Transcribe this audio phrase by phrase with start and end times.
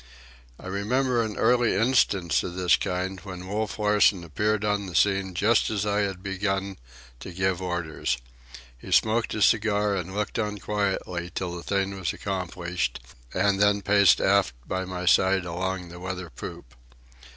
[0.59, 5.35] I remember an early instance of this kind, when Wolf Larsen appeared on the scene
[5.35, 6.79] just as I had begun
[7.19, 8.17] to give orders.
[8.79, 12.99] He smoked his cigar and looked on quietly till the thing was accomplished,
[13.35, 16.73] and then paced aft by my side along the weather poop.